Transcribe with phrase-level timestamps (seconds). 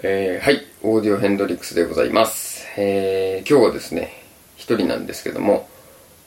[0.00, 2.64] えー、はい、オーディオヘンドリックスでございます。
[2.76, 4.22] えー、今日はですね、
[4.56, 5.68] 一人なんですけども、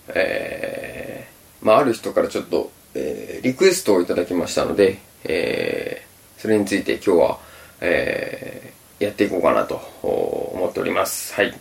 [0.10, 7.40] えー、まあ、ある人からちょっと、えー、リクエストをいただきましたので、えー、それについて今日は、
[7.80, 11.34] えー、やっていこうかなと思っております。
[11.36, 11.54] はい。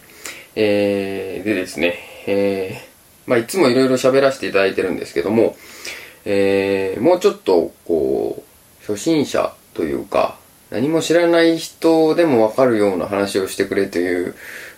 [0.57, 1.95] えー、でですね、
[2.27, 5.55] えー、まあ、いつもいろいろ喋らせていただいてるんですけども、
[6.25, 10.40] えー、もうちょっと、こう、初心者というか、
[10.71, 14.35] 何も知らない人でもわかるような話をしてくれという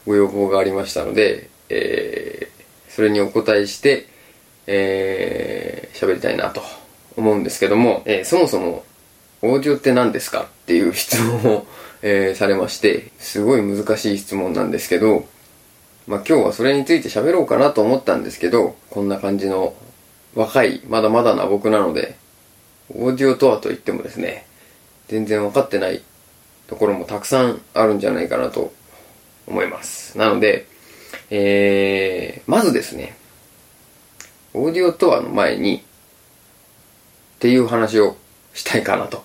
[0.06, 4.06] ご要望がありましたので、えー、それにお答えして、
[4.66, 6.62] えー、喋りたいなと
[7.16, 8.84] 思うんですけども、えー、そもそも、
[9.42, 11.66] オーディオって何ですかっていう質問を、
[12.04, 15.26] えー、されまして、すごい難しい質問なんですけど、
[16.08, 19.74] まあ今日はそれについて喋ろうかなと思ったんですけど、こんな感じの
[20.34, 22.16] 若い、まだまだな僕なので、
[22.92, 24.46] オーディオとはと言ってもですね、
[25.12, 26.00] 全然分かってない
[26.68, 28.72] ところもたくさんあるんじゃないかなと
[29.46, 30.16] 思います。
[30.16, 30.66] なので、
[31.28, 33.14] えー、まずですね、
[34.54, 35.80] オーディオとはの前に、っ
[37.40, 38.16] ていう話を
[38.54, 39.22] したいかなと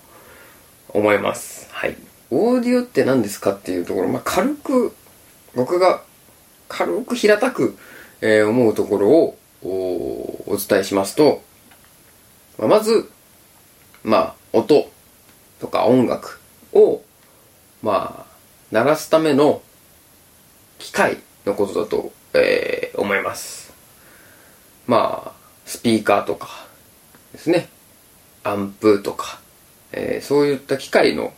[0.90, 1.70] 思います。
[1.72, 1.96] はい。
[2.32, 4.94] オーディオって何ですかっていうところ、まあ、軽く、
[5.56, 6.04] 僕が
[6.68, 7.78] 軽く平たく、
[8.20, 9.38] えー思うところを
[10.48, 11.42] お伝えしますと、
[12.58, 13.10] まあまず、
[14.04, 14.90] まあ、音
[15.59, 16.39] とか音楽
[16.73, 17.02] を、
[17.81, 18.36] まあ、
[18.72, 19.61] 鳴らすための
[20.80, 23.73] 機械のことだと、えー思います。
[24.88, 25.31] まあ、
[25.66, 26.66] スピーカーとか
[27.31, 27.69] ですね。
[28.44, 29.39] アンプとか、
[29.91, 31.33] えーそういった機械の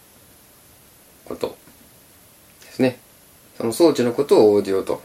[1.26, 1.58] こと
[2.66, 3.00] ですね。
[3.58, 5.02] その装置のことをオーディオと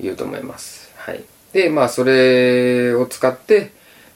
[0.00, 0.92] 言うと思います。
[0.96, 1.24] はい。
[1.52, 3.70] で、まあ、それを使って、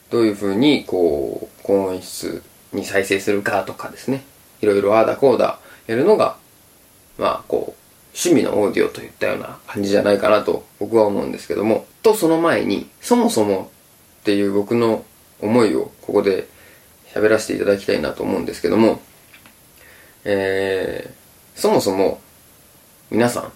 [0.09, 4.23] どういうふうに、こう、高音質に再生するかとかですね。
[4.61, 6.37] いろいろああだこうだやるのが、
[7.17, 7.79] まあ、こう、
[8.13, 11.85] 趣味のオーディオといったような感じじゃないかなと僕は思うんですけども。
[12.03, 13.71] と、その前に、そもそも
[14.21, 15.05] っていう僕の
[15.41, 16.47] 思いをここで
[17.13, 19.01] 喋らせていただきたいなと思うんですけども、
[20.25, 22.21] えー、そもそも、
[23.09, 23.51] 皆さん、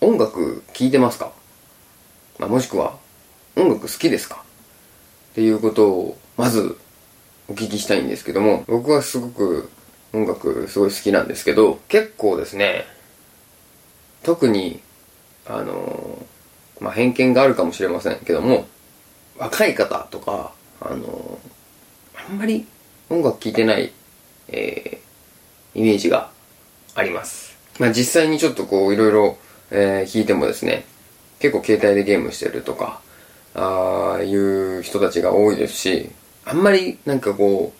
[0.00, 1.32] 音楽聴いてますか、
[2.38, 2.98] まあ、もしくは、
[3.56, 4.44] 音楽好きですか？
[5.32, 6.76] っていうことを、まず、
[7.48, 9.70] お聞きしたいんですけども、僕はすごく
[10.12, 12.84] 音楽すごい好きなんですけど、結構ですね、
[14.22, 14.80] 特に、
[15.46, 16.24] あの
[16.80, 18.66] まあ、偏見があるかもしれませんけども、
[19.38, 21.38] 若い方とか、あの
[22.28, 22.66] あんまり
[23.08, 23.92] 音楽聴いてない、
[24.48, 25.02] えー
[25.74, 26.30] イメージが
[26.94, 27.56] あります。
[27.78, 29.38] まあ、実際にちょっとこう、いろいろ、
[29.70, 30.84] えー聞いてもですね、
[31.38, 33.00] 結構携帯でゲームしてるとか、
[33.54, 36.10] ああいう人たちが多いですし、
[36.44, 37.72] あんまりなんかこ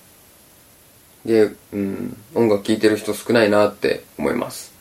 [1.24, 4.72] う、で、うん、音楽聴いてる人少ないなって思います。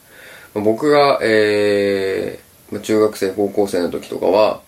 [0.54, 4.62] 僕が、えー、中学生、高校生の時とかは、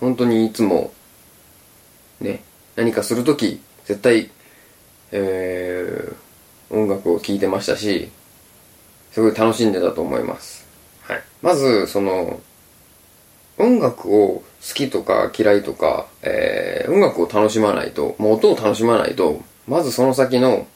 [0.00, 0.92] 本当にいつも、
[2.20, 2.42] ね、
[2.76, 4.30] 何かするとき、絶対、
[5.12, 8.10] えー、音楽を聴いてましたし、
[9.12, 10.66] すごい楽しんでたと思います。
[11.02, 11.22] はい。
[11.40, 12.40] まず、その、
[13.58, 20.66] 音楽を好きとか嫌いとか、えー、音楽を楽しまないと、もう音を楽しまないと、まずその先の、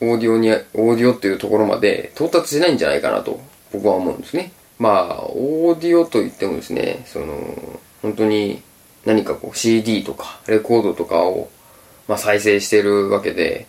[0.00, 3.40] オーディオに、オーディオっていうところまで到達しないんじゃないかなと、
[3.72, 4.52] 僕は思うんですね。
[4.78, 8.62] まあ、オーディオといってもですね、その、本当に
[9.04, 11.50] 何かこう CD とかレコードとかを、
[12.06, 13.66] まあ、再生してるわけで、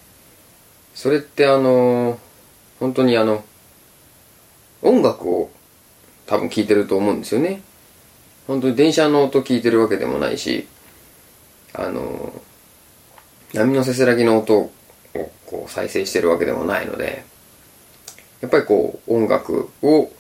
[0.94, 2.19] それってあの、
[2.79, 3.44] 本当にあの、
[4.81, 5.50] 音楽を
[6.29, 7.63] 多分聴いてると思うんですよね。
[8.45, 10.67] 本当に電車の音聞いてるわけでもないし、
[11.73, 12.31] あの、
[13.51, 14.72] 波のせせらぎの音を
[15.47, 17.23] こう再生してるわけでもないので、
[18.41, 20.12] やっぱりこう音楽を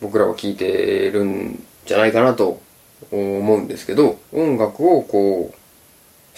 [0.00, 2.62] 僕らは聴いてるんじゃないかなと
[3.10, 5.56] 思うんですけど、音楽をこう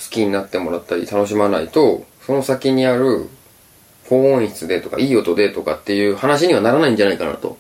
[0.03, 3.29] 好きになってもらったり楽しまないと、その先にある
[4.09, 7.59] 高音質でとかいい音でとかっていう話にはならないんじゃないかなと、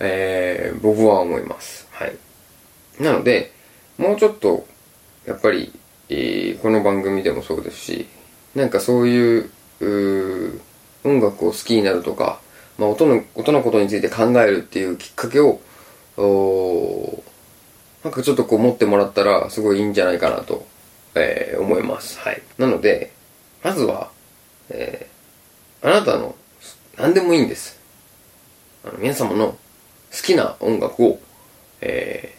[0.00, 1.88] えー、僕は思います。
[1.90, 2.16] はい。
[3.00, 3.52] なので、
[3.96, 4.66] もうちょっと、
[5.26, 5.72] やっぱり、
[6.08, 8.06] えーこの番組でもそうですし、
[8.54, 9.50] なんかそういう、
[9.80, 10.60] う
[11.04, 12.40] 音楽を好きになるとか、
[12.78, 15.60] まあ音の、音のことについて考えるっていうきっかけを、
[16.16, 17.22] お
[18.02, 20.66] なんかちょっとこう持ってもらったらすごいいいんじゃないかなと、
[21.14, 22.18] えー思います。
[22.20, 22.42] はい。
[22.58, 23.12] なので、
[23.62, 24.10] まずは、
[24.70, 25.18] えー
[25.80, 26.34] あなたの、
[26.96, 27.78] 何でもいいんです。
[28.84, 29.56] あの皆様の
[30.12, 31.20] 好きな音楽を、
[31.80, 32.38] えー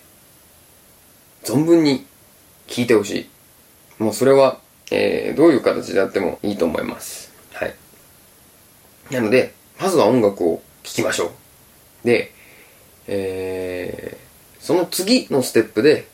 [1.41, 2.05] 存分に
[2.67, 3.29] 聴いてほし
[3.99, 4.03] い。
[4.03, 4.59] もうそれは、
[4.91, 7.33] えーどういう形であってもいいと思います。
[7.53, 7.75] はい。
[9.09, 11.31] なので、まずは音楽を聴きましょう。
[12.03, 12.33] で、
[13.07, 16.07] えー、その次のステップで、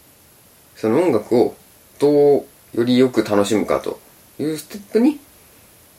[0.76, 1.56] その音楽を
[2.00, 4.00] どうよりよく楽しむかと
[4.40, 5.20] いうステップに、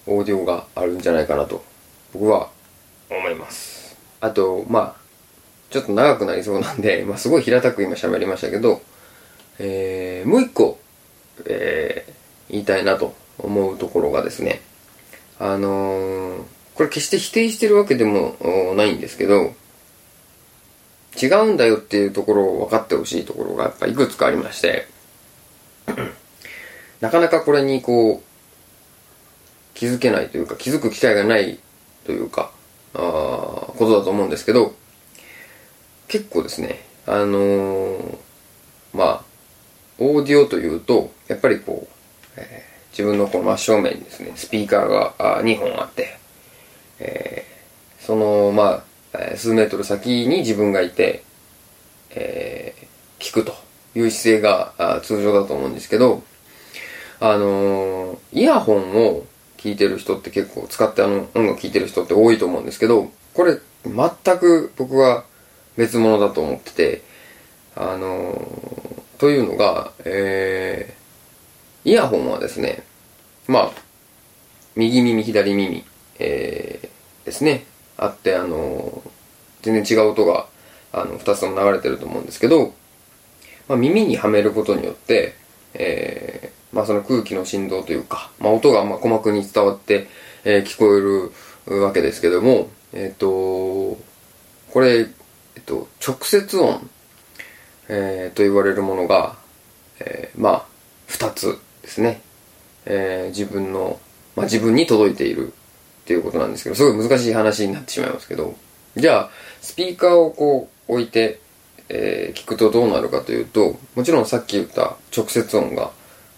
[0.06, 1.64] オーディオがあるんじゃないかなと、
[2.12, 2.50] 僕は
[3.10, 3.96] 思います。
[4.20, 5.05] あと、まあ、
[5.70, 8.82] ちょっと長くなりそうなんで、 まあ、すごい平たく今喋りましたけど、
[9.58, 10.78] えー、もう一個、
[11.44, 14.60] えー、言いたいなと思うところがですね、
[15.38, 16.42] あのー、
[16.74, 18.36] これ決して否定してるわけでも
[18.76, 19.54] ないんですけど、
[21.20, 24.86] 違うんだよっていうところを分かってほしいところがやっぱいくつかありまして、
[27.00, 28.26] なかなかこれにこう、
[29.74, 31.58] 気づけないというか、気づく機会がない
[32.04, 32.50] というか、
[32.94, 34.74] あことだと思うんですけど、
[36.08, 38.18] 結構ですね、あのー、
[38.94, 39.24] まあ、
[39.98, 41.94] オーディオというと、やっぱりこう、
[42.36, 46.18] えー、自分のこの真正面にですね、スピーカーがあ2本あって、
[46.98, 51.22] えー、その、まあ、数メートル先に自分がいて、
[52.10, 53.54] えー、聞くと
[53.94, 56.22] いう姿勢が通常だと思うんですけど、
[57.18, 59.26] あの、イヤホンを
[59.56, 65.24] 聞いてる人って結構使ってあの音楽聴いてる人って多いと思うんですけど、これ全く僕は
[65.76, 67.02] 別物だと思ってて、
[67.74, 72.82] あのー、というのが、えー、イヤホンはですね、
[73.46, 73.72] まあ、
[74.74, 75.84] 右耳、左耳、
[76.18, 77.64] えー、ですね、
[77.96, 79.10] あって、あのー、
[79.62, 80.46] 全然違う音が、
[80.92, 82.74] あの、二つとも流れてると思うんですけど、
[83.68, 85.34] まあ、耳にはめることによって、
[85.74, 90.08] えー、まあその空気の振動というか、まあ音がまあ鼓膜に伝わって、
[90.44, 91.00] えー、聞こえ
[91.70, 93.98] るわけですけども、えっ、ー、と、
[94.72, 95.06] これ、
[95.56, 96.88] えっと、直接音、
[97.88, 99.36] えー、と言われるものが、
[99.98, 100.66] えー、まあ、
[101.06, 102.20] 二つですね。
[102.84, 103.98] えー、自分の、
[104.36, 105.50] まあ自分に届いているっ
[106.04, 108.54] ていうことなんですけど、すごい難しい話になってしまいますけど、
[108.96, 109.30] じゃあ、
[109.60, 111.40] スピーカーをこう置いて、
[111.88, 115.90] えー、聞くとどうなるかというと、もちろんさっき言った直接音が、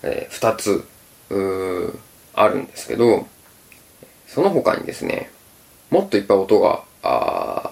[0.03, 0.85] えー、2つ、
[2.35, 3.27] あるんですけど、
[4.27, 5.31] その他にですね、
[5.91, 7.71] もっといっぱい音が、あ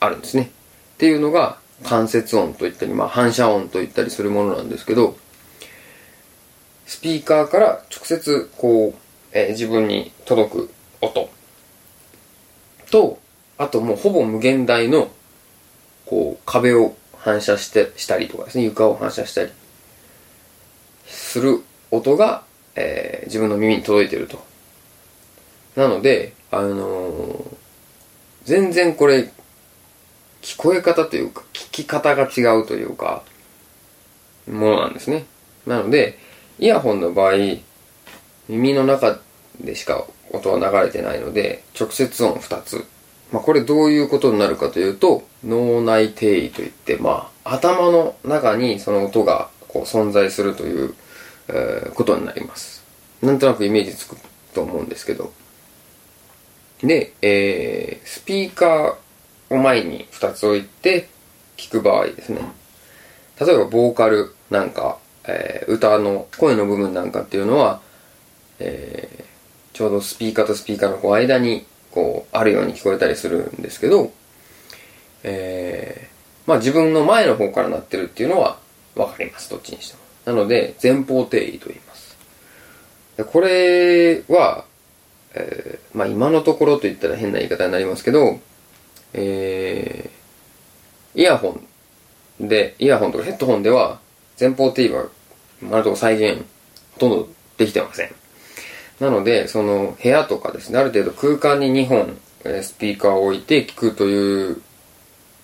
[0.00, 0.50] あるんですね。
[0.98, 5.16] っていうのが、間接音といったり、まあ反射音といったりするものなんですけど、
[6.86, 8.98] スピーカーから直接こう、
[9.30, 11.30] えー、自分に届く音
[12.90, 13.20] と、
[13.58, 15.08] あともうほぼ無限大の
[16.04, 19.50] こう、壁を反射して、したりとかですね、床を反射したり
[21.06, 21.62] する
[21.92, 22.42] 音が、
[22.74, 24.42] えー、自分の耳に届いてると。
[25.76, 27.56] なので、あのー、
[28.42, 29.30] 全然これ、
[30.42, 33.22] 聞こえ方というか、聞き方が違うというか、
[34.48, 35.26] ものなんですね。
[35.66, 36.18] なので、
[36.58, 37.34] イヤホンの場合、
[38.48, 39.20] 耳の中
[39.60, 42.86] でしか音は流れてないので、直接音2つ
[43.32, 50.94] まあ、これどういうことになるかというと、脳内定位といって、まあ、頭の中にその音がこう存在するという、
[51.48, 52.82] えー、ことになります。
[53.20, 54.16] なんとなくイメージつく
[54.54, 55.32] と思うんですけど。
[56.82, 58.94] で、えー、スピーカー
[59.50, 61.08] を前に2つ置いて
[61.56, 62.40] 聞く場合ですね。
[63.40, 67.80] 例えば、ボーカルなんか、えー、歌の声の部分なんかっていうのは、
[68.58, 74.12] えー、ちょうどスピーカーとスピーカーのこう間にこう、あるように聞こえたりするんですけど、
[75.22, 78.58] えー、まあ自分の前の方から鳴ってるっていうのは
[78.94, 80.00] わかります、どっちにしても。
[80.24, 82.16] なので、前方定位と言います。
[83.16, 84.64] でこれは、
[85.34, 88.40] えー、まあ今のところと言ったら変な言い方になりますけど、
[89.14, 91.58] えー、イヤホ
[92.40, 94.00] ンで、イヤホンとかヘッドホンでは、
[94.38, 95.06] 前方定位は、
[95.60, 96.44] まると再現、
[96.94, 98.10] ほとんどできてません。
[99.00, 104.62] なので、その部屋とかですね、ある程度空間に2本、えスピーカーを置いて聞くという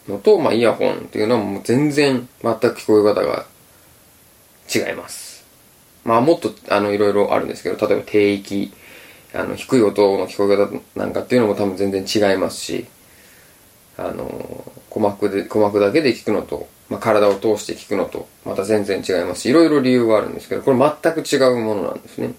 [0.08, 3.46] のと、まあ、イヤホンっていうのはもう全然全く聞こえ方が
[4.72, 5.44] 違います。
[6.04, 8.72] まあ、もっと、あの、いろいろあるんですけど、例えば低域、
[9.32, 12.86] あの、低い音の聞こえ方なんかっていうのも多分全然違いますし、
[13.96, 22.34] あの、鼓膜で、鼓膜だけで聞くのと、まあ、体を通して聞くのと、また全然違いますし、いろいろ理由があるんですけど、これ全く違うものなんですね。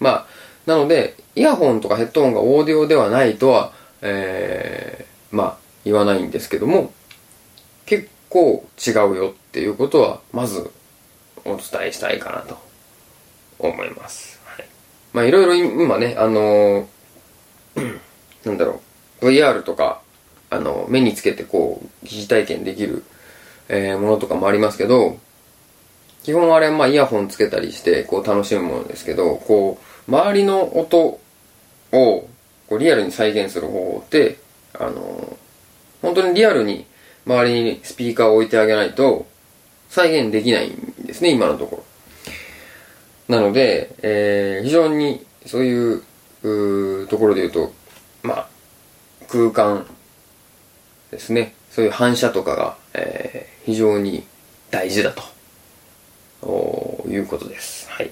[0.00, 0.26] まあ、
[0.66, 6.92] なので、イヤホンとかヘッドホンがオーディオではないとは、えー、まあ、言わないんですけども、
[7.86, 10.70] 結構違うよっていうことは、まず
[11.44, 12.58] お伝えしたいかなと
[13.58, 14.40] 思います。
[14.44, 14.66] はい。
[15.12, 18.00] まあ、いろいろ今ね、あのー、
[18.44, 18.80] なんだろ
[19.22, 20.02] う、VR とか、
[20.56, 23.04] あの、目につけてこう、疑似体験できる、
[23.68, 25.18] えー、ものとかもありますけど、
[26.22, 31.20] 基本あれ、まあ、イヤホンつけたりして、こう、楽しむものですけど、こう、周りの音を、
[31.92, 34.38] こうリアルに再現する方法って、
[34.74, 35.36] あの、
[36.02, 36.86] 本当にリアルに
[37.26, 39.26] 周りにスピーカーを置いてあげないと
[39.88, 41.84] 再現できないんですね、今のとこ
[43.28, 43.36] ろ。
[43.36, 46.02] なので、えー非常にそういう
[46.42, 47.72] うところで言うと、
[48.22, 48.48] まあ、
[49.28, 49.86] 空間
[51.10, 51.54] ですね。
[51.70, 54.22] そういう反射とかが、えー非常に
[54.70, 55.22] 大事だと。
[56.42, 57.90] おいうことです。
[57.90, 58.10] はい。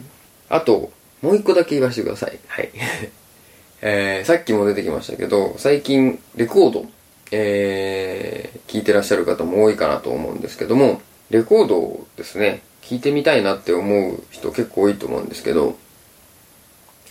[0.49, 0.91] あと、
[1.23, 2.39] もう一個だけ言わせてください。
[2.49, 2.71] はい。
[3.83, 6.87] えーさっきも出てきましたけど、最近、レコード、
[7.31, 15.77] えー聞いてらっしゃる方も多いかなと思うんですけども、レコードですね、聞いてみたいなって思う人結構多いと思うんですけど、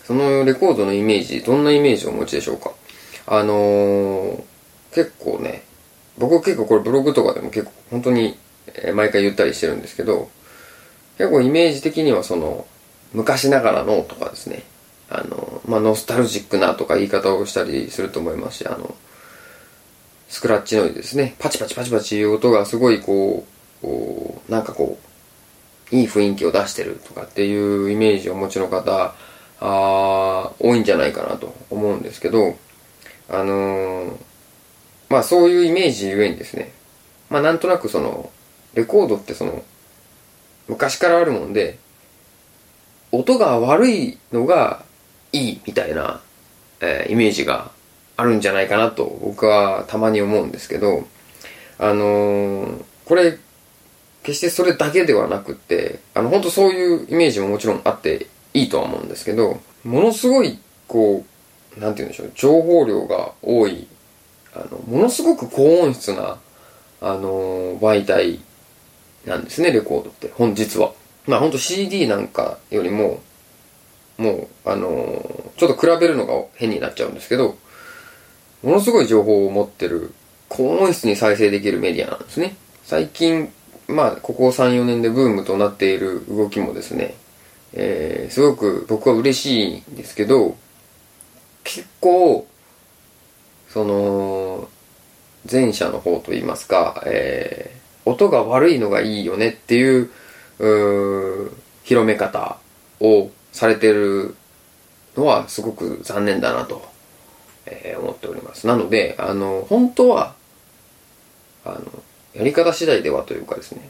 [0.06, 2.74] そのレコードのイメージ、どんなイメージをお持ちでしょうか？
[3.28, 4.44] あのー
[4.94, 5.64] 結構ね、
[6.18, 8.38] 僕は結構これブログとかでも結構本当に、
[8.94, 10.30] 毎回言ったりしてるんですけど、
[11.18, 12.66] 結構イメージ的にはその、
[13.14, 14.64] 昔ながらのとかですね、
[15.10, 18.96] あの、まあ、ノスタルジックなとか言い方をしたりすると思いますし、あの、
[20.30, 23.46] スクラッチノイズですね、パチパチパチパチいう音がすごいこ
[23.82, 24.98] う、こうなんかこ
[25.92, 29.14] う、いい雰囲気を出してるとかっていうイメージをお持ちの方、
[29.60, 32.56] あー多いんじゃないかなと思うんですけど、
[33.30, 34.16] あのー
[35.14, 36.72] まあそういうイメージゆえにですね、
[37.30, 38.32] まあなんとなくその、
[38.74, 39.64] レコードってその、
[40.68, 41.78] 昔からあるもんで、
[43.12, 44.84] 音が悪いのが
[45.32, 46.20] いいみたいな、
[46.82, 47.70] えーイメージが
[48.18, 51.06] あるんじゃないかなと僕はたまに思うんですけど、
[51.78, 53.38] あのーこれ、
[54.24, 61.24] 決してそれだけではなくって、あの、本当そういうイメージももちろんあっていいとは思うんですけど、ものすごい、こ
[61.78, 63.88] う、なんて言うんでしょう、情報量が多い、
[64.56, 66.40] あの、ものすごく高音質な、
[67.02, 68.40] あの媒体
[69.26, 70.94] なんですね、レコードって、本日は。
[71.26, 73.22] まあ本当 CD なんかよりも、
[74.18, 77.58] もう、あのちょっと比べるのが変になっちゃうんですけど、
[78.64, 80.14] ものすごい情報を持ってる、
[80.50, 82.56] 高音質に再生できるメディアなんですね。
[82.84, 83.52] 最近、
[83.88, 87.16] まあ、ここ3、4年でブームとなっている動きもですね、
[87.74, 90.56] えー、すごく僕は嬉しいんですけど、
[91.64, 92.48] 結構、
[93.74, 94.70] その、
[95.52, 100.12] 前者の方といいますか、えー、音が悪いのがいいよねっていう、
[101.84, 102.58] 広め方
[103.00, 104.36] をされてる
[105.18, 106.88] のはすごく残念だなと、
[107.66, 108.68] えー思っております。
[108.68, 110.36] なので、あの、本当は、
[111.66, 112.04] あの、
[112.36, 113.90] やり方次第ではというかですね、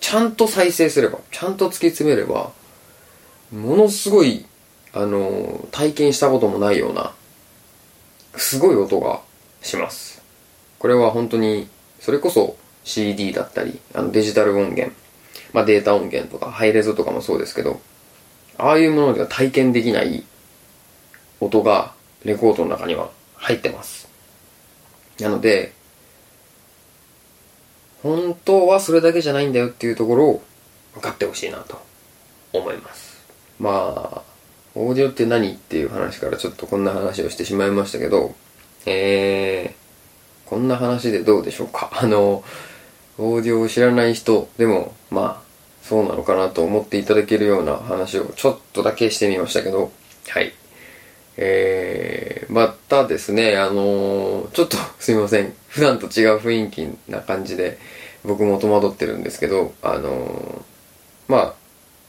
[0.00, 2.52] ちゃんと再生すれば、ちゃんと突き詰めれば、
[3.52, 4.46] ものすごい、
[4.92, 7.14] あの、体験したこともないような、
[8.38, 9.20] すごい音が
[9.62, 10.22] します。
[10.78, 11.68] これは本当に、
[12.00, 14.94] それこそ CD だったり、あのデジタル音源、
[15.52, 17.80] まあデータ音源とか、ハイレゾとかもそうですけど、
[18.56, 20.24] ああいうものでは体験できない
[21.40, 21.92] 音が
[22.24, 24.08] レコードの中には入ってます。
[25.20, 25.72] なので、
[28.02, 30.42] 本当はそれだけじゃないんだよっていうところを
[30.94, 31.80] 分かってほしいなと
[32.52, 33.18] 思います。
[33.58, 34.27] まあ、
[34.78, 38.36] オーディオって何っていう話からちょっとこんな話をしてしまいましたけど、
[38.86, 41.90] えー、こんな話でどうでしょうか。
[42.00, 42.44] あの、
[43.18, 45.48] オーディオを知らない人でも、まあ、
[45.82, 49.90] そうなのかなと思っていただけるような話をちょっとだけしてみましたけど、
[50.28, 50.52] はい。
[51.36, 55.52] えー、またですね、あのーちょっと すいません。
[55.66, 57.78] 普段と違う雰囲気な感じで、
[58.24, 61.54] 僕も戸惑ってるんですけど、あのーまあ、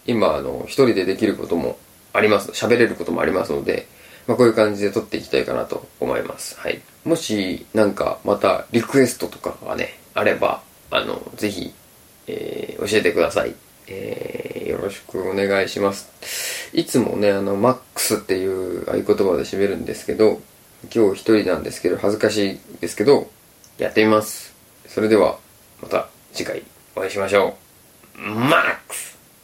[0.05, 1.77] 今、あの、一人でできることも
[2.13, 2.51] あります。
[2.51, 3.87] 喋れることもありますので、
[4.27, 6.59] まあ、こういう感じで撮っていきたいかなと思います。
[6.59, 6.81] はい。
[7.03, 10.61] もし、なんか、また、リクエストとかがね、あれば、
[10.91, 11.73] あの、ぜひ、
[12.27, 13.55] えー教えてください。
[13.87, 16.69] えーよろしくお願いします。
[16.73, 20.39] いつもね、あの、マックスっていう合言葉で締めるんですけど、
[20.93, 23.29] 今日一人なんですけど、恥ずかしいですけど、
[23.79, 24.53] やってみます。
[24.87, 25.39] それでは、
[25.81, 26.63] また次回
[26.95, 27.57] お会いしましょ
[28.15, 28.21] う。
[28.21, 29.08] マックス